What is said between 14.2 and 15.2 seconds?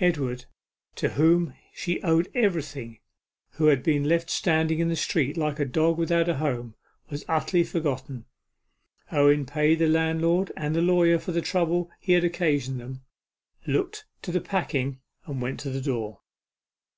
to the packing,